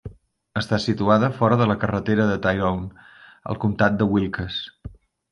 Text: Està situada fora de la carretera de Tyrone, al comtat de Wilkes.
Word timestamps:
Està 0.59 0.77
situada 0.85 1.27
fora 1.41 1.59
de 1.59 1.67
la 1.71 1.75
carretera 1.83 2.25
de 2.31 2.37
Tyrone, 2.45 3.05
al 3.53 3.59
comtat 3.65 3.99
de 3.99 4.09
Wilkes. 4.15 4.57